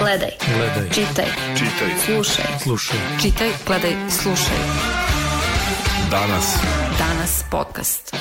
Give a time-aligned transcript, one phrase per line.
[0.00, 0.30] Gledaj.
[0.56, 0.90] Gledaj.
[0.90, 1.24] Čitaj.
[1.58, 1.88] Čitaj.
[2.04, 2.44] Slušaj.
[2.62, 2.98] Slušaj.
[3.22, 4.56] Čitaj, gledaj, slušaj.
[6.10, 6.56] Danas.
[6.98, 8.16] Danas podcast.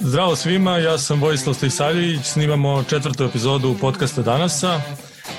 [0.00, 4.80] Zdravo svima, ja sam Vojislav Stojsavljević, snimamo četvrtu epizodu podcasta Danasa.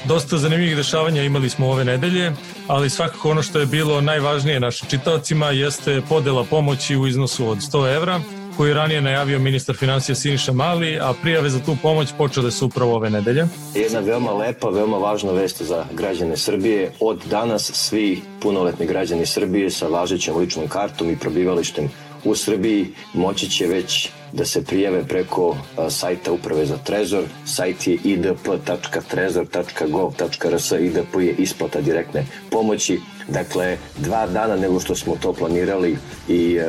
[0.06, 2.32] Dosta zanimljivih dešavanja imali smo ove nedelje,
[2.68, 7.58] ali svakako ono što je bilo najvažnije našim čitavcima jeste podela pomoći u iznosu od
[7.58, 8.22] 100 evra,
[8.58, 12.66] koju je ranije najavio ministar financija Siniša Mali, a prijave za tu pomoć počele su
[12.66, 13.46] upravo ove nedelje.
[13.76, 16.92] Jedna veoma lepa, veoma važna vest za građane Srbije.
[17.00, 21.90] Od danas svi punoletni građani Srbije sa važećom ličnom kartom i probivalištem
[22.24, 25.58] u Srbiji moći će već da se prijave preko
[25.90, 27.24] sajta Uprave za Trezor.
[27.46, 30.72] Sajt je idp.trezor.gov.rs.
[30.72, 33.00] IDP je isplata direktne pomoći.
[33.28, 36.64] Dakle, dva dana nego što smo to planirali i uh,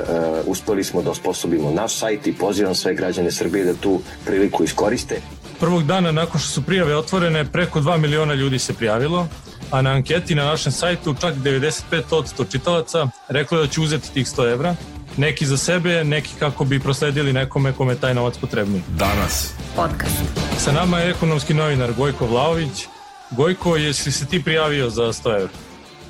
[0.46, 5.20] uspeli smo da osposobimo naš sajt i pozivam sve građane Srbije da tu priliku iskoriste.
[5.60, 9.28] Prvog dana nakon što su prijave otvorene, preko 2 miliona ljudi se prijavilo,
[9.70, 14.26] a na anketi na našem sajtu čak 95% čitalaca reklo je da će uzeti tih
[14.26, 14.76] 100 evra,
[15.16, 18.82] neki za sebe, neki kako bi prosledili nekome kome taj novac potrebni.
[18.88, 19.52] Danas.
[19.76, 20.22] Podcast.
[20.58, 22.86] Sa nama je ekonomski novinar Gojko Vlaović.
[23.30, 25.48] Gojko, jesi se ti prijavio za 100 evra?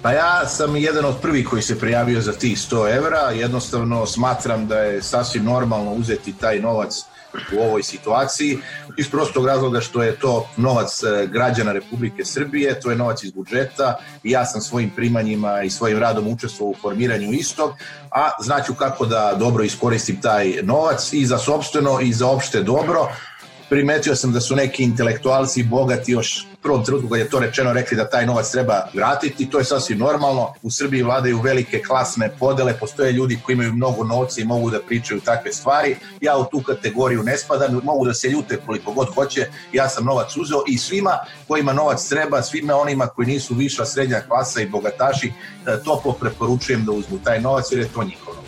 [0.04, 3.18] Pa ja sam jedan od prvih koji se prijavio za tih 100 evra.
[3.18, 6.94] Jednostavno smatram da je sasvim normalno uzeti taj novac
[7.56, 8.58] u ovoj situaciji
[8.96, 13.32] iz prostog razloga što je to novac e, građana Republike Srbije, to je novac iz
[13.32, 17.72] budžeta i ja sam svojim primanjima i svojim radom učestvovao u formiranju istog,
[18.10, 23.08] a znaću kako da dobro iskoristim taj novac i za sobstveno i za opšte dobro
[23.68, 27.96] primetio sam da su neki intelektualci bogati još prvom trenutku kad je to rečeno rekli
[27.96, 30.54] da taj novac treba vratiti, to je sasvim normalno.
[30.62, 34.80] U Srbiji vladaju velike klasne podele, postoje ljudi koji imaju mnogo novca i mogu da
[34.80, 35.96] pričaju takve stvari.
[36.20, 40.04] Ja u tu kategoriju ne spadam, mogu da se ljute koliko god hoće, ja sam
[40.04, 44.68] novac uzeo i svima kojima novac treba, svima onima koji nisu viša srednja klasa i
[44.68, 45.32] bogataši,
[45.84, 48.43] toplo preporučujem da uzmu taj novac jer je to njihov novac.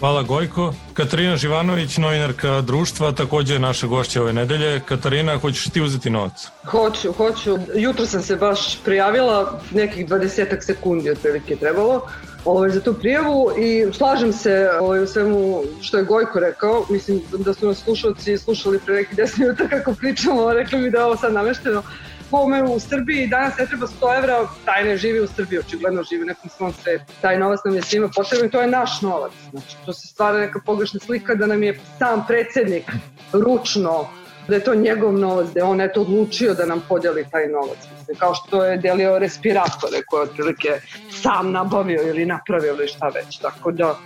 [0.00, 0.74] Hvala Gojko.
[0.94, 4.80] Katarina Živanović, novinarka društva, takođe je naša gošća ove nedelje.
[4.80, 6.48] Katarina, hoćeš ti uzeti novac?
[6.64, 7.58] Hoću, hoću.
[7.74, 12.06] Jutro sam se baš prijavila, nekih 20 sekundi otprilike trebalo
[12.44, 16.86] ovaj, za tu prijavu i slažem se ovaj, u svemu što je Gojko rekao.
[16.90, 20.98] Mislim da su nas slušalci slušali pre nekih 10 minuta kako pričamo, rekli mi da
[20.98, 21.82] je ovo sad namešteno
[22.30, 26.22] kome u Srbiji danas ne treba 100 evra, taj ne živi u Srbiji, očigledno živi
[26.22, 27.04] u nekom svom svetu.
[27.20, 29.32] Taj novac nam je svima potreban i to je naš novac.
[29.50, 32.92] Znači, to se stvara neka pogrešna slika da nam je sam predsednik
[33.32, 34.08] ručno
[34.48, 37.78] da je to njegov novac, da je on eto odlučio da nam podeli taj novac.
[37.98, 40.80] Mislim, kao što je delio respiratore koje otprilike
[41.22, 43.38] sam nabavio ili napravio ili šta već.
[43.38, 43.98] Tako da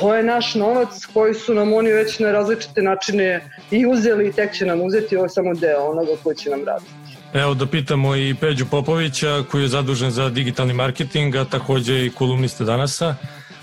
[0.00, 4.32] to je naš novac koji su nam oni već na različite načine i uzeli i
[4.32, 7.01] tek će nam uzeti, ovo je samo deo onoga koji će nam raditi.
[7.32, 12.10] Evo da pitamo i Peđu Popovića koji je zadužen za digitalni marketing, a takođe i
[12.10, 13.14] kolumniste danasa.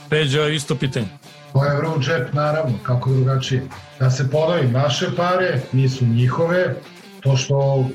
[0.10, 1.08] Peđa, isto pitanje.
[1.54, 3.64] To je vrlo džep, naravno, kako drugačije.
[4.00, 6.76] Da se ponovim, naše pare nisu njihove,
[7.22, 7.86] to što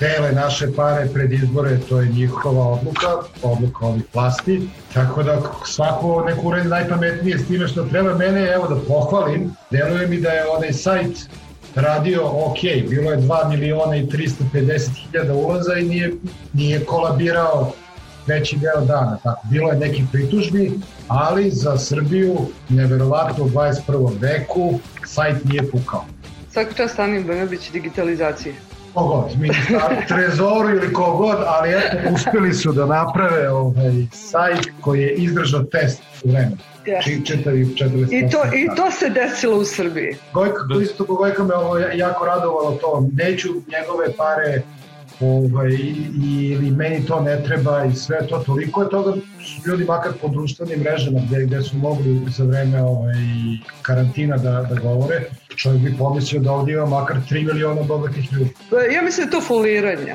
[0.00, 3.08] dele naše pare pred izbore, to je njihova odluka,
[3.42, 8.68] odluka ovih vlasti, tako da svako neko uredi najpametnije s time što treba mene, evo
[8.68, 11.28] da pohvalim, deluje mi da je onaj sajt
[11.74, 16.12] radio ok, bilo je 2 miliona i 350 hiljada ulaza i nije,
[16.52, 17.72] nije kolabirao
[18.26, 19.18] veći deo dana.
[19.22, 20.72] Tako, bilo je nekih pritužbi,
[21.08, 22.36] ali za Srbiju
[22.68, 24.20] neverovatno u 21.
[24.20, 26.04] veku sajt nije pukao.
[26.52, 28.54] Svaki čas Anim Brnabić digitalizacije.
[28.94, 35.14] Kogod, ministar Trezoru ili kogod, ali eto, uspeli su da naprave ovaj sajt koji je
[35.14, 36.02] izdržao test
[37.64, 38.06] u vremenu.
[38.06, 38.12] Yes.
[38.12, 40.16] I to, I to se desilo u Srbiji.
[40.32, 43.08] Gojko, isto Gojko me ovo jako radovalo to.
[43.12, 44.62] Neću njegove pare
[45.20, 45.70] ovaj,
[46.32, 50.28] ili meni to ne treba i sve to, toliko je toga su ljudi makar po
[50.28, 53.14] društvenim mrežama gde, gde su mogli za vreme ovaj,
[53.82, 55.24] karantina da, da govore,
[55.56, 58.50] čovjek bi pomislio da ovdje ima makar 3 miliona bogatih ljudi.
[58.94, 60.14] Ja mislim da je to foliranje.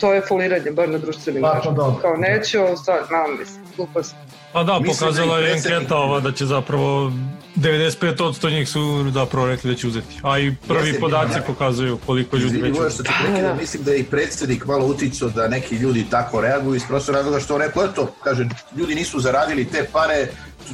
[0.00, 2.00] To je foliranje, bar na društvenim Pa, mrežama.
[2.00, 4.14] Kao neću, stvar, nam mislim, glupost.
[4.52, 7.12] Pa da, Mislim pokazala da je anketa ova da će zapravo
[7.56, 10.18] 95% njih su zapravo rekli da će uzeti.
[10.22, 11.42] A i prvi Jeste, podaci ja.
[11.46, 15.28] pokazuju koliko ljudi već Voja, što ti prekidam, mislim da je i predsednik malo uticao
[15.28, 19.20] da neki ljudi tako reaguju iz prostog razloga što on rekao, eto, kaže, ljudi nisu
[19.20, 20.26] zaradili te pare,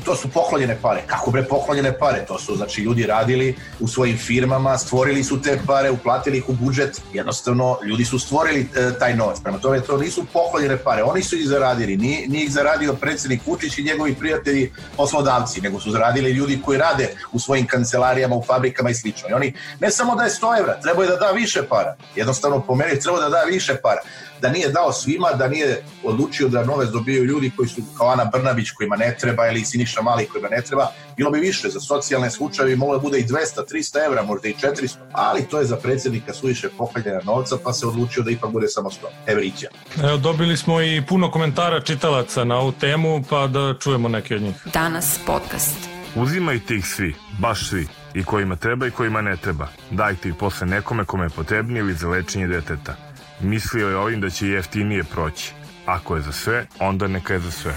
[0.04, 1.02] to su poklonjene pare.
[1.06, 2.24] Kako bre poklonjene pare?
[2.26, 6.52] To su, znači, ljudi radili u svojim firmama, stvorili su te pare, uplatili ih u
[6.52, 9.40] budžet, jednostavno, ljudi su stvorili e, taj novac.
[9.42, 13.40] Prema tome, to nisu poklonjene pare, oni su ih zaradili, nije, nije ih zaradio predsednik
[13.46, 18.42] Vučić i njegovi prijatelji poslodavci, nego su zaradili ljudi koji rade u svojim kancelarijama, u
[18.42, 19.28] fabrikama i slično.
[19.28, 21.96] I oni, ne samo da je 100 evra, treba je da da više para.
[22.16, 24.00] Jednostavno, po meni, treba da da više para.
[24.42, 28.24] da nije dao svima, da nije odlučio da novac dobijaju ljudi koji su kao Ana
[28.24, 30.86] Brnabić kojima ne treba ili Siniša Mali kojima ne treba,
[31.16, 33.36] bilo bi više za socijalne slučaje, moglo da bude i 200,
[33.72, 37.86] 300 evra, možda i 400, ali to je za predsjednika suviše pohaljena novca, pa se
[37.86, 38.94] odlučio da ipak bude samo 100
[39.26, 39.66] evrića.
[40.02, 44.42] Evo, dobili smo i puno komentara čitalaca na ovu temu, pa da čujemo neke od
[44.42, 44.54] njih.
[44.74, 45.76] Danas podcast.
[46.14, 49.68] Uzimajte ih svi, baš svi, i kojima treba i kojima ne treba.
[49.90, 52.96] Dajte ih posle nekome kome je potrebni ili za lečenje deteta.
[53.40, 55.52] Mislio je ovim da će jeftinije proći.
[55.86, 57.74] Ako je za sve, onda neka je za sve.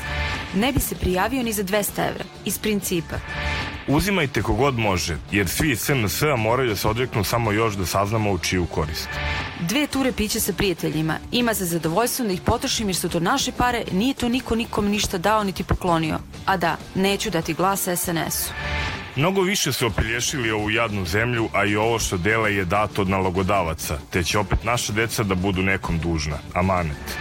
[0.56, 3.16] Ne bi se prijavio ni za 200 evra, iz principa.
[3.88, 8.32] Uzimajte kogod može, jer svi iz SNS-a moraju da se odreknu samo još da saznamo
[8.32, 9.10] u čiju korist.
[9.60, 11.18] Dve ture piće sa prijateljima.
[11.32, 14.88] Ima za zadovoljstvo da ih potrošim jer su to naše pare, nije to niko nikom
[14.88, 16.20] ništa dao niti poklonio.
[16.46, 18.54] A da, neću dati glas SNS-u.
[19.16, 23.10] Mnogo više su opelješili ovu jadnu zemlju, a i ovo što dele je dato od
[23.10, 26.38] nalogodavaca, te će opet naša deca da budu nekom dužna.
[26.54, 27.18] Amanet.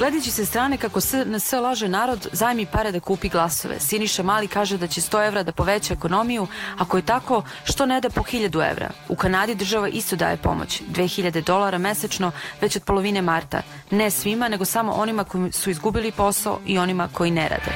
[0.00, 3.80] Gledajući se strane kako SNS laže narod, zajmi pare da kupi glasove.
[3.80, 6.46] Siniša Mali kaže da će 100 evra da poveća ekonomiju,
[6.78, 8.90] ako je tako, što ne da po 1000 evra?
[9.08, 13.62] U Kanadi država isto daje pomoć, 2000 dolara mesečno već od polovine marta.
[13.90, 17.72] Ne svima, nego samo onima koji su izgubili posao i onima koji ne rade.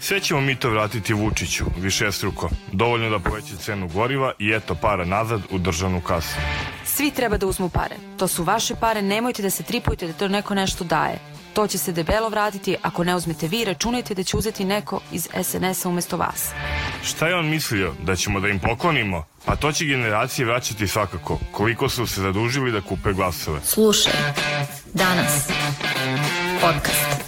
[0.00, 2.50] Sve ćemo mi to vratiti Vučiću, višestruko.
[2.72, 6.36] Dovoljno da poveća cenu goriva i eto para nazad u državnu kasu.
[6.84, 7.96] Svi treba da uzmu pare.
[8.16, 11.33] To su vaše pare, nemojte da se tripujete da to neko nešto daje.
[11.54, 15.28] To će se debelo vratiti, ako ne uzmete vi, računajte da će uzeti neko iz
[15.42, 16.50] SNS-a umesto vas.
[17.02, 17.94] Šta je on mislio?
[18.02, 19.24] Da ćemo da im poklonimo?
[19.44, 21.38] Pa to će generacije vraćati svakako.
[21.52, 23.60] Koliko su se zadužili da kupe glasove.
[23.64, 24.12] Slušaj.
[24.94, 25.48] Danas.
[26.60, 27.23] Podcast.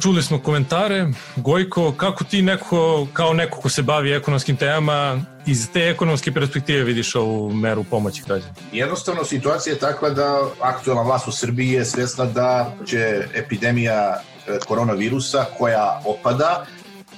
[0.00, 1.06] Čuli smo komentare.
[1.36, 6.84] Gojko, kako ti neko, kao neko ko se bavi ekonomskim temama, iz te ekonomske perspektive
[6.84, 8.54] vidiš ovu meru pomoći građana?
[8.72, 14.58] Jednostavno situacija je takva da aktualna vlast u Srbiji je svesna da će epidemija e,
[14.68, 16.66] koronavirusa koja opada,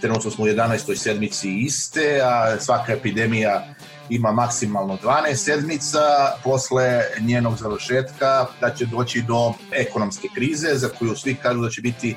[0.00, 0.96] trenutno smo u 11.
[0.96, 3.74] sedmici iste, a svaka epidemija
[4.08, 6.00] ima maksimalno 12 sedmica
[6.44, 11.80] posle njenog završetka da će doći do ekonomske krize za koju svi kažu da će
[11.80, 12.16] biti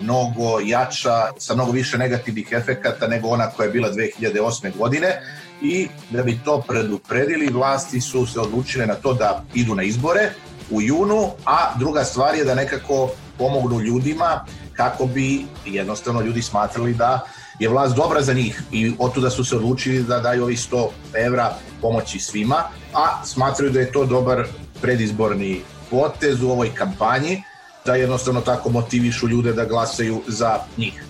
[0.00, 4.76] mnogo jača, sa mnogo više negativnih efekata nego ona koja je bila 2008.
[4.78, 5.20] godine
[5.62, 10.30] i da bi to predupredili vlasti su se odlučile na to da idu na izbore
[10.70, 16.94] u junu, a druga stvar je da nekako pomognu ljudima kako bi jednostavno ljudi smatrali
[16.94, 17.20] da
[17.58, 21.54] je vlast dobra za njih i otuda su se odlučili da daju ovih 100 evra
[21.80, 22.62] pomoći svima,
[22.94, 24.46] a smatraju da je to dobar
[24.80, 25.60] predizborni
[25.90, 27.42] potez u ovoj kampanji
[27.84, 31.04] da jednostavno tako motivišu ljude da glasaju za njih.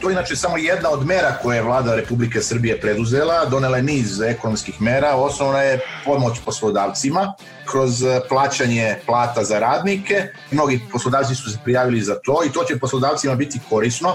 [0.00, 3.82] To je inače samo jedna od mera koje je vlada Republike Srbije preduzela, donela je
[3.82, 7.32] niz ekonomskih mera, osnovna je pomoć poslodavcima
[7.64, 10.26] kroz plaćanje plata za radnike.
[10.50, 14.14] Mnogi poslodavci su se prijavili za to i to će poslodavcima biti korisno.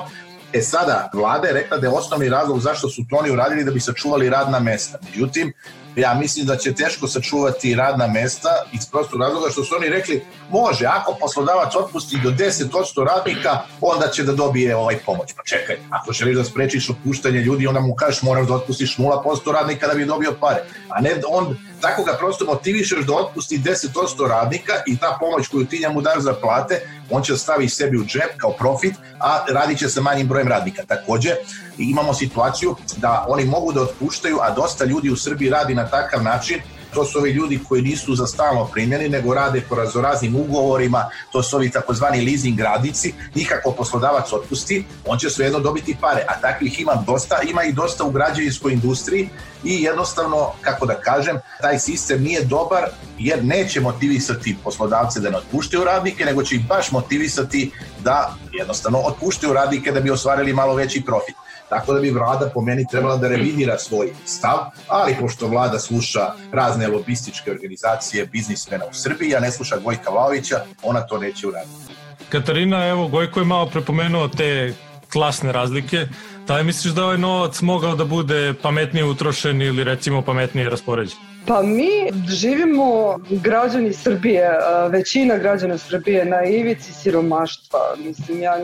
[0.54, 3.72] E sada, vlada je rekla da je osnovni razlog zašto su to oni uradili da
[3.72, 4.98] bi sačuvali radna mesta.
[5.04, 5.54] Međutim,
[5.96, 10.26] ja mislim da će teško sačuvati radna mesta iz prostog razloga što su oni rekli
[10.52, 15.34] može, ako poslodavac otpusti do 10% radnika, onda će da dobije ovaj pomoć.
[15.34, 19.52] Pa čekaj, ako želiš da sprečiš otpuštanje ljudi, onda mu kažeš moraš da otpustiš 0%
[19.52, 20.64] radnika da bi dobio pare.
[20.90, 25.66] A ne on tako ga prosto motivišeš da otpusti 10% radnika i ta pomoć koju
[25.66, 29.46] ti njemu daš za plate, on će da stavi sebi u džep kao profit, a
[29.50, 30.86] radit će sa manjim brojem radnika.
[30.88, 31.36] Takođe,
[31.78, 36.24] imamo situaciju da oni mogu da otpuštaju, a dosta ljudi u Srbiji radi na takav
[36.24, 36.62] način
[36.94, 41.44] to su ovi ljudi koji nisu za stalno primjeni, nego rade po razoraznim ugovorima, to
[41.44, 46.80] su ovi takozvani leasing radici, nikako poslodavac otpusti, on će svejedno dobiti pare, a takvih
[46.80, 49.30] ima dosta, ima i dosta u građevinskoj industriji
[49.64, 52.84] i jednostavno, kako da kažem, taj sistem nije dobar
[53.18, 57.72] jer neće motivisati poslodavce da ne otpuštaju radnike, nego će ih baš motivisati
[58.04, 61.36] da jednostavno otpuštaju radnike da bi ostvarili malo veći profit.
[61.70, 64.58] Tako da bi vlada po meni trebala da revidira svoj stav,
[64.88, 70.56] ali pošto vlada sluša razne lobističke organizacije biznismena u Srbiji, a ne sluša Gojka Vlaovića,
[70.84, 71.94] ona to neće uraditi.
[72.30, 74.74] Katarina, evo Gojko je malo prepomenuo te
[75.12, 76.08] klasne razlike.
[76.48, 81.18] Da li misliš da ovaj novac mogao da bude pametnije utrošen ili recimo pametnije raspoređen?
[81.48, 81.90] Pa mi
[82.28, 84.52] živimo građani Srbije,
[84.90, 87.80] većina građana Srbije na ivici siromaštva.
[87.98, 88.58] Mislim, ja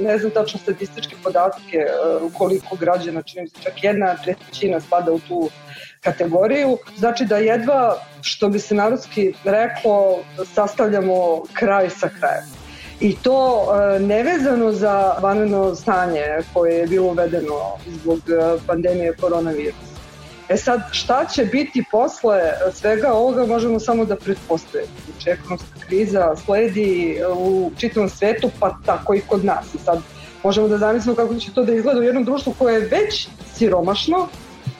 [0.00, 1.86] ne, znam tačno statističke podatke
[2.38, 5.50] koliko građana, čini se čak jedna trećina spada u tu
[6.00, 6.78] kategoriju.
[6.96, 10.18] Znači da jedva, što bi se narodski reklo,
[10.54, 12.44] sastavljamo kraj sa krajem.
[13.00, 13.66] I to
[14.00, 16.24] nevezano za vanredno stanje
[16.54, 17.54] koje je bilo uvedeno
[17.86, 18.20] zbog
[18.66, 19.95] pandemije koronavirusa
[20.48, 22.40] E sad, šta će biti posle
[22.72, 24.92] svega ovoga možemo samo da pretpostavimo.
[25.10, 29.74] Znači, ekonomska kriza sledi u čitavom svetu, pa tako i kod nas.
[29.74, 29.98] I sad
[30.42, 34.28] možemo da zamislimo kako će to da izgleda u jednom društvu koje je već siromašno,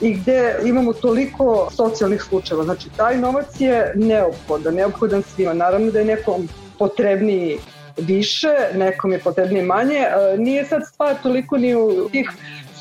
[0.01, 2.65] i gde imamo toliko socijalnih slučajeva.
[2.65, 5.55] Znači, taj novac je neophodan, neophodan svima.
[5.55, 7.59] Naravno da je nekom potrebniji
[7.97, 9.99] više, nekom je potrebnije manje.
[9.99, 12.31] E, nije sad stvar toliko ni u tih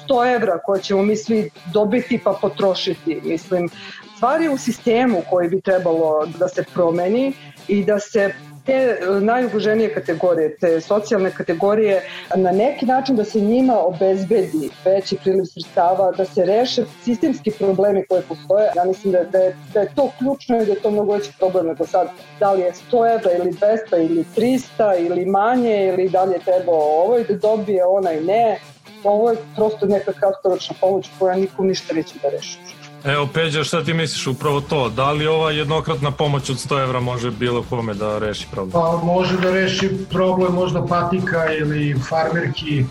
[0.09, 3.21] 100 evra koje ćemo mi svi dobiti pa potrošiti.
[3.23, 3.69] Mislim,
[4.15, 7.33] stvar je u sistemu koji bi trebalo da se promeni
[7.67, 8.33] i da se
[8.65, 12.01] te e, najugroženije kategorije, te socijalne kategorije,
[12.35, 18.05] na neki način da se njima obezbedi veći priliv sredstava, da se reše sistemski problemi
[18.09, 18.69] koje postoje.
[18.75, 21.31] Ja mislim da, da, je, da je to ključno i da je to mnogo veći
[21.39, 22.07] problem nego sad.
[22.39, 26.39] Da li je 100 evra ili 200 ili 300 ili manje ili da li je
[26.39, 28.59] trebao ovo i da dobije onaj ne.
[29.05, 32.57] Ovo je prosto neka kratkoročna pomoć koja nikom ništa neće da reši.
[33.03, 34.89] Evo, Peđa, šta ti misliš upravo to?
[34.89, 38.71] Da li ova jednokratna pomoć od 100 evra može bilo kome da reši problem?
[38.71, 42.85] Pa može da reši problem možda patika ili farmerki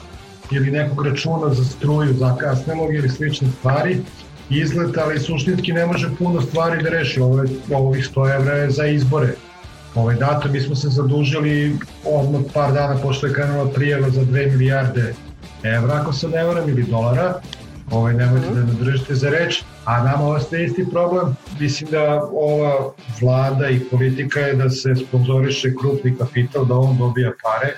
[0.50, 3.98] ili nekog računa za struju zakasnelog ili slične stvari
[4.50, 7.20] izlet, ali suštinski ne može puno stvari da reši.
[7.20, 9.34] Ove, ovih 100 evra je za izbore.
[9.94, 14.50] Ovaj dato mi smo se zadužili odmah par dana pošto je krenula prijava za 2
[14.52, 15.14] milijarde
[15.64, 17.34] evra, ako se ne varam, ili dolara
[17.90, 21.36] ovaj, nemojte da me držite za reč, a nama ostaje isti problem.
[21.60, 27.32] Mislim da ova vlada i politika je da se sponzoriše krupni kapital, da on dobija
[27.42, 27.74] pare,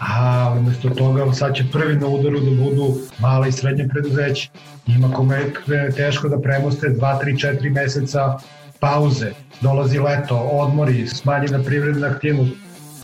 [0.00, 4.50] a umesto toga sad će prvi na udaru da budu mala i srednje preduzeće.
[4.86, 8.38] Njima kome je teško da premoste 2, 3, 4 meseca
[8.80, 9.30] pauze,
[9.60, 12.52] dolazi leto, odmori, smanjena privredna aktivnost.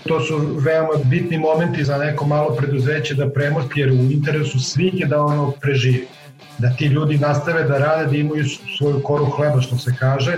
[0.09, 5.01] To su veoma bitni momenti za neko malo preduzeće da premosti, jer u interesu svih
[5.01, 6.07] je da ono preživi.
[6.59, 8.45] Da ti ljudi nastave da rade, da imaju
[8.79, 10.37] svoju koru hleba, što se kaže,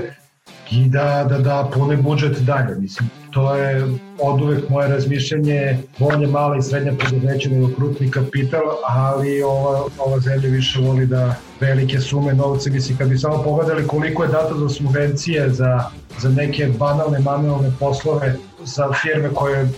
[0.70, 2.75] i da, da, da pune budžet dalje.
[2.78, 3.82] Mislim, to je
[4.18, 10.20] od uvek moje razmišljanje, bolje mala i srednja preduzeća nego krupni kapital, ali ova, ova
[10.20, 14.58] zemlja više voli da velike sume novca, mislim, kad bi samo pogledali koliko je dato
[14.58, 15.85] za subvencije, za,
[16.18, 19.68] za neke banalne manualne poslove, za firme koje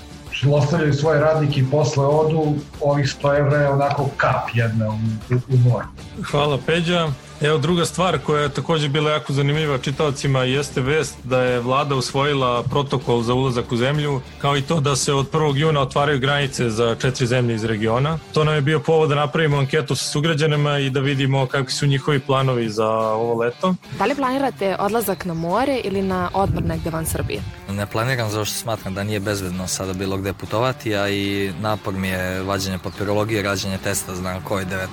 [0.53, 5.55] ostavljaju svoje radnike i posle odu, ovih 100 evra je onako kap jedna u, u,
[5.55, 5.87] u more.
[6.31, 7.09] Hvala Peđa.
[7.41, 11.95] Evo druga stvar koja je takođe bila jako zanimljiva čitaocima jeste vest da je vlada
[11.95, 15.57] usvojila protokol za ulazak u zemlju, kao i to da se od 1.
[15.57, 18.19] juna otvaraju granice za četiri zemlje iz regiona.
[18.35, 21.87] To nam je bio povod da napravimo anketu sa sugrađanima i da vidimo kakvi su
[21.87, 23.75] njihovi planovi za ovo leto.
[23.99, 27.41] Da li planirate odlazak na more ili na odmor negde van Srbije?
[27.69, 31.95] Ne planiram zato što smatram da nije bezbedno sada bilo gde putovati, a i napor
[31.95, 34.87] mi je vađenje papirologije, rađenje testa za COVID-19.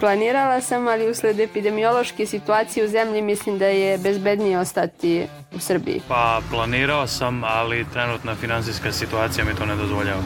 [0.00, 6.00] Planirala sam, ali usled epidemiološke situacije u zemlji mislim da je bezbednije ostati u Srbiji.
[6.08, 10.22] Pa planirao sam, ali trenutna finansijska situacija mi to ne dozvoljava.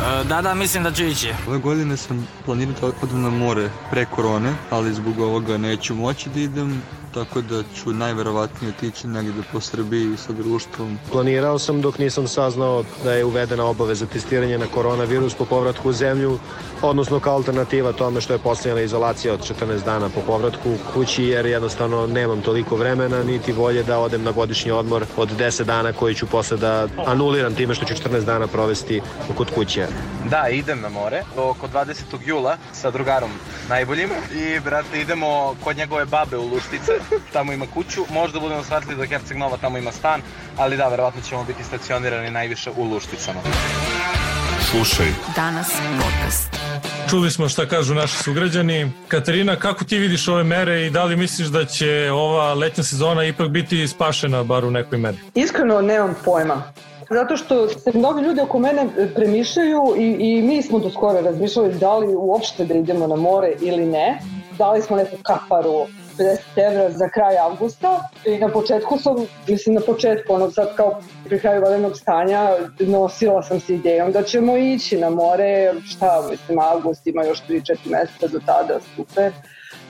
[0.00, 1.32] E, da, da, mislim da ću ići.
[1.48, 6.28] Ove godine sam planirao da odem na more pre korone, ali zbog ovoga neću moći
[6.28, 6.82] da idem
[7.14, 10.98] tako da ću najverovatnije otići negde po Srbiji sa društvom.
[11.12, 15.92] Planirao sam dok nisam saznao da je uvedena obaveza testiranja na koronavirus po povratku u
[15.92, 16.38] zemlju,
[16.82, 21.46] odnosno kao alternativa tome što je postavljena izolacija od 14 dana po povratku kući, jer
[21.46, 26.14] jednostavno nemam toliko vremena, niti volje da odem na godišnji odmor od 10 dana koji
[26.14, 29.00] ću posle da anuliram time što ću 14 dana provesti
[29.36, 29.86] kod kuće.
[30.30, 31.94] Da, idem na more oko 20.
[32.24, 33.30] jula sa drugarom
[33.68, 36.99] najboljim i, brate, idemo kod njegove babe u Luštice
[37.32, 40.20] tamo ima kuću, možda budemo shvatili da Herceg Nova tamo ima stan,
[40.56, 43.40] ali da, verovatno ćemo biti stacionirani najviše u Lušticama.
[44.70, 45.06] Slušaj.
[45.36, 46.56] Danas podcast.
[47.10, 48.92] Čuli smo šta kažu naši sugrađani.
[49.08, 53.24] Katarina, kako ti vidiš ove mere i da li misliš da će ova letnja sezona
[53.24, 55.18] ipak biti spašena bar u nekoj meri?
[55.34, 56.72] Iskreno nemam pojma
[57.10, 61.74] zato što se mnogi ljudi oko mene premišljaju i, i mi smo do skoro razmišljali
[61.74, 64.18] da li uopšte da idemo na more ili ne.
[64.58, 65.86] Dali smo neku kaparu
[66.20, 69.16] 50 evra za kraj avgusta i na početku sam,
[69.48, 72.50] mislim na početku, ono sad kao pri kraju vodenog stanja,
[72.80, 77.76] nosila sam se idejom da ćemo ići na more, šta, mislim, avgust ima još 3-4
[77.86, 79.32] meseca do tada, super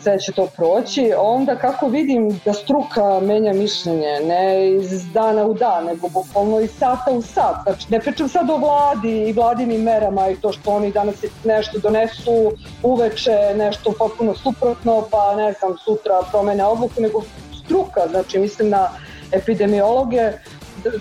[0.02, 1.12] sve će to proći.
[1.18, 6.70] Onda kako vidim da struka menja mišljenje, ne iz dana u dan, nego bukvalno iz
[6.70, 7.56] sata u sat.
[7.62, 11.78] Znači, ne pričam sad o vladi i vladinim merama i to što oni danas nešto
[11.78, 12.52] donesu
[12.82, 17.22] uveče, nešto potpuno suprotno, pa ne znam, sutra promene odluku, nego
[17.64, 18.88] struka, znači mislim na
[19.32, 20.32] epidemiologe,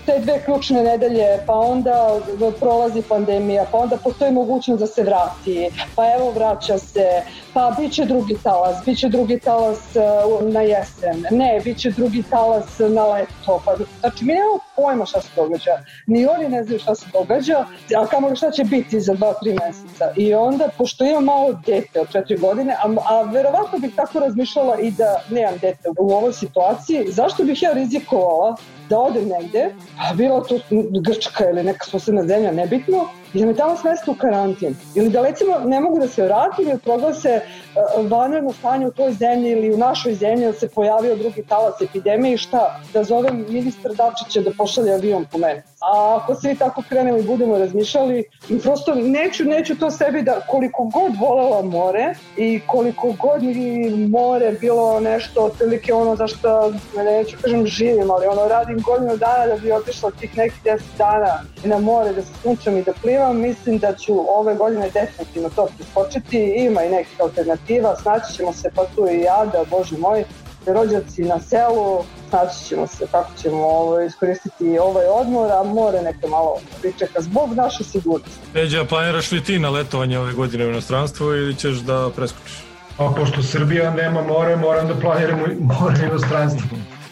[0.06, 2.20] te dve ključne nedelje, pa onda
[2.60, 7.22] prolazi pandemija, pa onda postoji mogućnost da se vrati, pa evo vraća se,
[7.54, 11.90] pa bit će drugi talas, bit će drugi talas uh, na jesen, ne, bit će
[11.90, 15.70] drugi talas na leto, pa, znači mi nemamo pojma šta se događa,
[16.06, 17.64] ni oni ne znaju šta se događa,
[17.96, 20.12] a kamo šta će biti za dva, tri meseca.
[20.16, 24.78] I onda, pošto imam malo dete od četiri godine, a, a verovatno bih tako razmišljala
[24.80, 28.56] i da nemam dete u ovoj situaciji, zašto bih ja rizikovala
[28.90, 30.58] da odem negde, a bila to
[31.00, 34.76] Grčka ili neka susedna zemlja, nebitno, i da me tamo smeste u karantin.
[34.94, 39.12] Ili da recimo ne mogu da se vratim ili proglase uh, vanredno stanje u toj
[39.12, 42.80] zemlji ili u našoj zemlji da se pojavio drugi talas epidemije i šta?
[42.92, 45.62] Da zovem ministra Dačića da pošalje avion po mene.
[45.80, 48.24] A ako svi tako krenemo i budemo razmišljali,
[48.62, 54.52] prosto neću, neću to sebi da koliko god volela more i koliko god mi more
[54.60, 59.56] bilo nešto otprilike ono za što, neću kažem živim, ali ono radim godinu dana da
[59.56, 63.78] bi otišla tih nekih 10 dana na more da se sunčam i da plivam, mislim
[63.78, 68.84] da ću ove godine definitivno to priskočiti, ima i nekih alternativa, snaći ćemo se pa
[68.94, 70.24] tu i ja, da bože moj,
[70.66, 76.26] rođaci na selu, snaći ćemo se kako ćemo ovo, iskoristiti ovaj odmor, a more neka
[76.26, 78.38] malo pričeka zbog naše sigurnosti.
[78.52, 82.64] Peđa, planiraš li ti na letovanje ove godine u inostranstvu ili ćeš da preskočiš?
[82.98, 86.68] A pošto Srbija nema more, moram da planiram more u inostranstvu.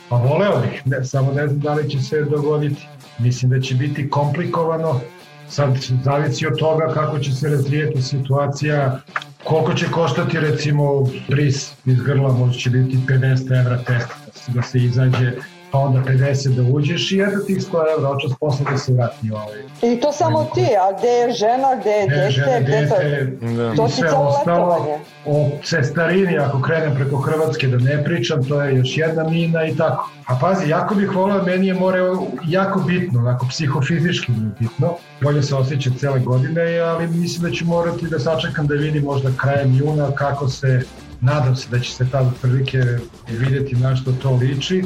[0.08, 2.86] Pa voleo bih, ne, samo ne znam da li će se dogoditi.
[3.18, 5.00] Mislim da će biti komplikovano,
[5.48, 9.00] sad zavisi od toga kako će se razvijeti situacija,
[9.44, 14.08] koliko će koštati recimo bris iz grla, možda će biti 50 evra test
[14.48, 15.32] da se izađe
[15.70, 19.30] pa onda 50 da uđeš i jedno tih 100 evra, očas posle da se vrati
[19.30, 19.58] ovaj.
[19.82, 23.82] I to samo ti, a gde je žena, gde je dete, žena, gde dete, to,
[23.82, 24.98] to i sve ostalo.
[25.26, 29.76] O cestarini, ako krenem preko Hrvatske da ne pričam, to je još jedna mina i
[29.76, 30.10] tako.
[30.26, 32.00] A pazi, jako bih volao, meni je more
[32.46, 34.94] jako bitno, onako psihofizički mi je bitno.
[35.20, 39.30] Bolje se osjeća cele godine, ali mislim da ću morati da sačekam da vidim možda
[39.36, 40.82] krajem juna kako se
[41.20, 42.78] nadam se da će se tada prilike
[43.28, 44.84] videti na što to liči,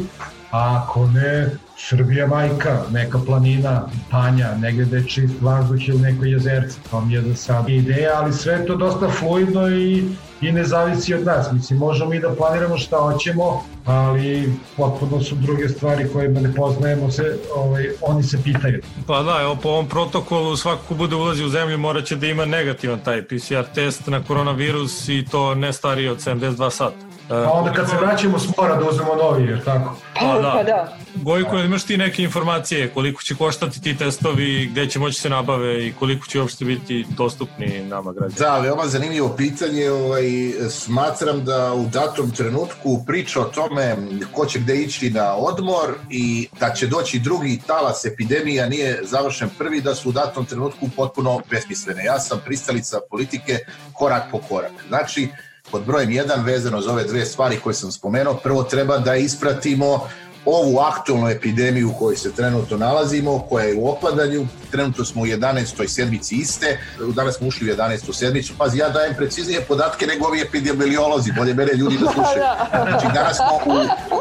[0.53, 6.25] a ako ne, Srbija majka, neka planina, panja, negde da je čist vazduh ili neko
[6.25, 10.05] jezerce, to mi je za sad ideja, ali sve to dosta fluidno i,
[10.41, 11.53] i ne zavisi od nas.
[11.53, 17.11] Mislim, možemo i da planiramo šta hoćemo, ali potpuno su druge stvari koje ne poznajemo,
[17.11, 18.83] se, ovaj, oni se pitaju.
[19.07, 22.27] Pa da, evo po ovom protokolu svako ko bude ulazi u zemlju mora će da
[22.27, 27.12] ima negativan taj PCR test na koronavirus i to ne stariji od 72 sata.
[27.29, 29.97] A onda kad se vraćamo s mora da uzmemo novi, jer tako?
[30.21, 30.53] Pa da.
[30.57, 30.97] Pa da.
[31.15, 35.87] Gojko, imaš ti neke informacije koliko će koštati ti testovi, gde će moći se nabave
[35.87, 38.39] i koliko će uopšte biti dostupni nama građanima?
[38.39, 39.91] Da, veoma zanimljivo pitanje.
[39.91, 40.25] Ovaj,
[40.71, 43.97] smatram da u datom trenutku priča o tome
[44.33, 49.51] ko će gde ići na odmor i da će doći drugi talas epidemija nije završen
[49.59, 52.05] prvi, da su u datom trenutku potpuno besmislene.
[52.05, 53.59] Ja sam pristalica politike
[53.93, 54.73] korak po korak.
[54.89, 55.29] Znači,
[55.71, 58.35] pod brojem 1 vezano za ove dve stvari koje sam spomenuo.
[58.35, 60.09] Prvo treba da ispratimo
[60.45, 64.47] ovu aktualnu epidemiju u kojoj se trenutno nalazimo, koja je u opadanju.
[64.71, 65.89] Trenutno smo u 11.
[65.89, 66.79] sedmici iste,
[67.15, 68.15] danas smo ušli u 11.
[68.15, 68.53] sedmicu.
[68.59, 72.45] Pazi, ja dajem preciznije podatke nego ovi epidemiolozi, bolje mene ljudi da slušaju.
[72.89, 74.21] Znači, danas smo u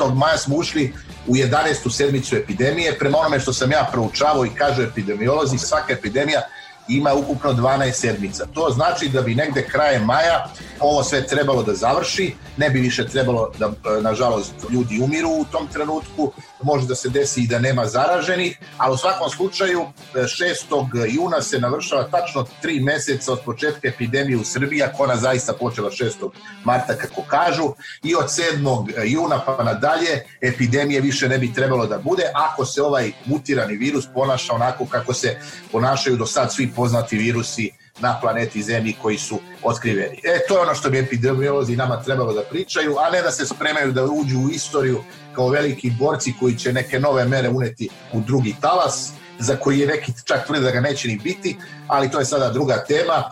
[0.00, 0.14] 15.
[0.14, 0.92] maja smo ušli
[1.26, 1.90] u 11.
[1.90, 2.98] sedmicu epidemije.
[2.98, 6.40] Prema onome što sam ja proučavao i kažu epidemiolozi, svaka epidemija
[6.88, 8.46] ima ukupno 12 sedmica.
[8.54, 10.46] To znači da bi negde krajem maja
[10.80, 15.66] ovo sve trebalo da završi, ne bi više trebalo da, nažalost, ljudi umiru u tom
[15.66, 21.14] trenutku, može da se desi i da nema zaraženih, ali u svakom slučaju 6.
[21.14, 25.90] juna se navršava tačno 3 meseca od početka epidemije u Srbiji, ako ona zaista počela
[25.90, 26.30] 6.
[26.64, 29.04] marta kako kažu, i od 7.
[29.04, 34.06] juna pa nadalje epidemije više ne bi trebalo da bude ako se ovaj mutirani virus
[34.14, 35.36] ponaša onako kako se
[35.72, 40.20] ponašaju do sad svi poznati virusi na planeti Zemlji koji su otkriveni.
[40.24, 43.46] E, to je ono što bi epidemiolozi nama trebalo da pričaju, a ne da se
[43.46, 45.04] spremaju da uđu u istoriju
[45.34, 49.86] kao veliki borci koji će neke nove mere uneti u drugi talas, za koji je
[49.86, 51.56] neki čak tvrde da ga neće ni biti,
[51.88, 53.24] ali to je sada druga tema.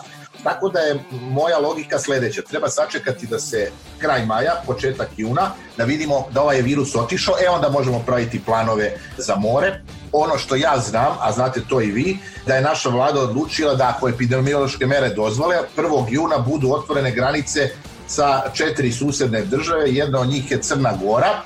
[0.44, 2.42] Tako da je moja logika sledeća.
[2.42, 7.48] Treba sačekati da se kraj maja, početak juna, da vidimo da ovaj virus otišao, e
[7.48, 9.80] onda možemo praviti planove za more.
[10.12, 13.94] Ono što ja znam, a znate to i vi, da je naša vlada odlučila da
[13.96, 16.06] ako epidemiološke mere dozvole, 1.
[16.10, 17.68] juna budu otvorene granice
[18.06, 21.42] sa četiri susedne države, jedna od njih je Crna Gora,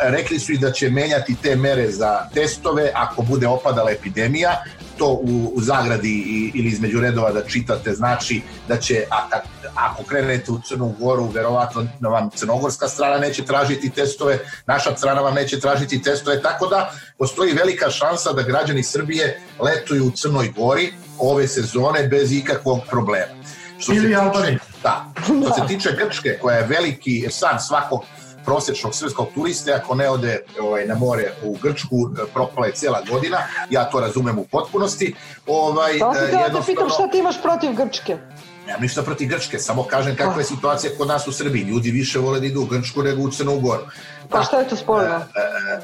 [0.00, 4.64] rekli su i da će menjati te mere za testove ako bude opadala epidemija,
[4.98, 9.40] to u, u zagradi i, ili između redova da čitate znači da će, a, a,
[9.74, 15.34] ako krenete u Crnu Goru, verovatno vam crnogorska strana neće tražiti testove, naša strana vam
[15.34, 20.92] neće tražiti testove, tako da postoji velika šansa da građani Srbije letuju u Crnoj Gori
[21.18, 23.42] ove sezone bez ikakvog problema.
[23.78, 24.58] Što ili Albanije.
[24.82, 25.12] Da.
[25.24, 28.04] Što se tiče Grčke, koja je veliki san svakog
[28.44, 33.38] prosječnog srpskog turiste, ako ne ode ovaj, na more u Grčku, propala je cijela godina,
[33.70, 35.14] ja to razumem u potpunosti.
[35.46, 38.16] Ovaj, Pa ti da te pitam šta ti imaš protiv Grčke?
[38.66, 41.62] Nemam ništa protiv Grčke, samo kažem kakva je situacija kod nas u Srbiji.
[41.62, 43.82] Ljudi više vole da idu u Grčku nego u Crnu Goru.
[44.28, 45.20] Pa šta je to sporno?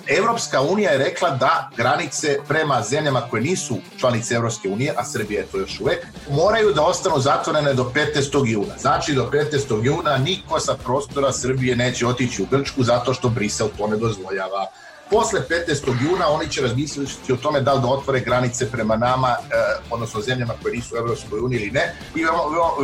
[0.07, 5.41] Evropska unija je rekla da granice prema zemljama koje nisu članice Evropske unije, a Srbija
[5.41, 8.47] je to još uvek, moraju da ostanu zatvorene do 15.
[8.47, 8.75] juna.
[8.79, 9.85] Znači do 15.
[9.85, 14.67] juna niko sa prostora Srbije neće otići u Grčku zato što Brisel to ne dozvoljava.
[15.11, 16.11] Posle 15.
[16.11, 19.55] juna oni će razmisliti o tome da li da otvore granice prema nama, eh,
[19.91, 22.25] odnosno zemljama koje nisu u Evropskoj uniji ili ne, i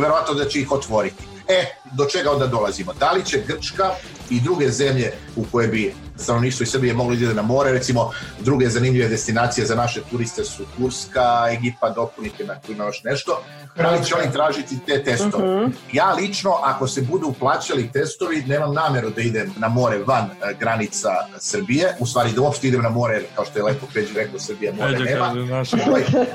[0.01, 1.34] verovatno da će ih otvoriti.
[1.47, 2.93] E, do čega onda dolazimo?
[2.93, 3.91] Da li će Grčka
[4.29, 8.69] i druge zemlje u koje bi stanovništvo iz Srbije mogli da na more, recimo druge
[8.69, 13.41] zanimljive destinacije za naše turiste su Turska, Egipa, dopunite na tu ima još nešto,
[13.75, 15.55] da li će oni tražiti te testove?
[15.55, 15.71] Uh -huh.
[15.93, 20.59] Ja lično, ako se budu plaćali testovi, nemam nameru da idem na more van uh,
[20.59, 24.39] granica Srbije, u stvari da uopšte idem na more, kao što je lepo Peđi rekao,
[24.39, 25.33] Srbija more Peđa nema.
[25.33, 25.77] naša.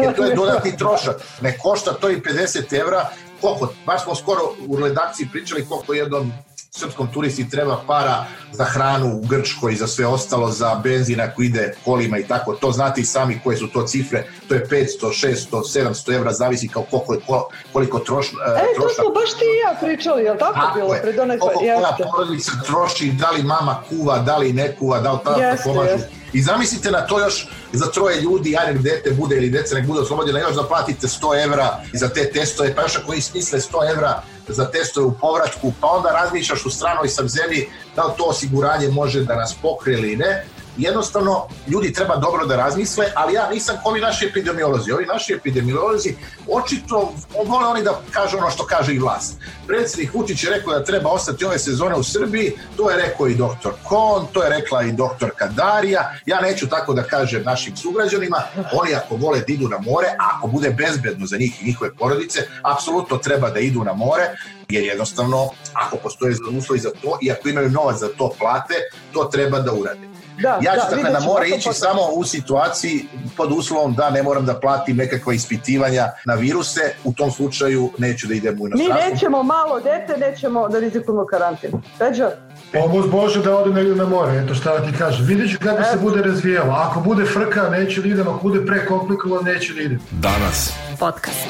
[0.03, 1.17] Jer to je dodatni trošak.
[1.41, 3.09] Ne košta to i 50 evra,
[3.41, 6.33] koliko, baš smo skoro u redakciji pričali koliko jednom
[6.71, 11.43] srpskom turisti treba para za hranu u Grčkoj i za sve ostalo, za benzin ako
[11.43, 12.53] ide kolima i tako.
[12.53, 14.25] To znate i sami koje su to cifre.
[14.49, 18.31] To je 500, 600, 700 evra, zavisi kao koliko, koliko troš, e,
[18.77, 18.95] to trošak.
[18.95, 20.95] smo baš ti i ja pričali, je li tako, tako bilo?
[20.95, 21.03] je.
[21.03, 25.13] Pred onaj Koliko koja porodica troši, da li mama kuva, da li ne kuva, da
[25.13, 26.20] li Jeste, pomažu.
[26.33, 29.87] I zamislite na to još za troje ljudi, a nek dete bude ili deca nek
[29.87, 33.59] bude oslobođena, još da platite 100 evra za te testove, pa još ako i smisle
[33.59, 38.13] 100 evra za testove u povratku, pa onda razmišljaš u stranoj sam zemlji da li
[38.19, 40.47] to osiguranje može da nas pokrije ili ne.
[40.81, 44.93] Jednostavno, ljudi treba dobro da razmisle, ali ja nisam kao ovi naši epidemiolozi.
[44.93, 46.15] Ovi naši epidemiolozi
[46.49, 47.13] očito
[47.47, 49.35] vole oni da kažu ono što kaže i vlast.
[49.67, 53.35] Predsjednik Vučić je rekao da treba ostati ove sezone u Srbiji, to je rekao i
[53.35, 56.13] doktor Kon, to je rekla i doktor Kadarija.
[56.27, 60.47] Ja neću tako da kažem našim sugrađanima, oni ako vole da idu na more, ako
[60.47, 64.37] bude bezbedno za njih i njihove porodice, apsolutno treba da idu na more,
[64.73, 68.75] jer jednostavno, ako postoje uslovi za to i ako imaju novac za to plate,
[69.13, 70.11] to treba da urade.
[70.43, 73.05] Da, ja ću da, dakle vidjet na more ići samo u situaciji
[73.37, 78.27] pod uslovom da ne moram da platim nekakva ispitivanja na viruse, u tom slučaju neću
[78.27, 79.11] da idem u Mi inostranstvo.
[79.11, 81.71] nećemo malo dete, nećemo da rizikujemo karantin.
[81.99, 82.31] Peđa?
[82.73, 85.27] Pomoz Bože da ode na, na more, eto šta da ti kažem.
[85.27, 86.73] Vidjet ću kako se bude razvijalo.
[86.73, 88.29] Ako bude frka, neću da idem.
[88.29, 90.01] Ako bude prekomplikovan, neću da idem.
[90.11, 90.73] Danas.
[90.99, 91.47] Podcast.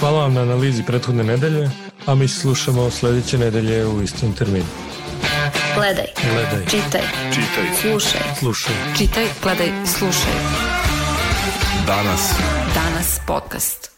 [0.00, 1.70] Hvala vam na analizi prethodne nedelje,
[2.06, 4.66] a mi se slušamo sledeće nedelje u istom terminu.
[5.74, 6.06] Gledaj.
[6.32, 6.66] Gledaj.
[6.66, 7.02] Čitaj.
[7.34, 7.64] Čitaj.
[7.80, 8.20] Slušaj.
[8.38, 8.74] Slušaj.
[8.98, 10.32] Čitaj, gledaj, slušaj.
[11.86, 12.34] Danas.
[12.74, 13.97] Danas podcast.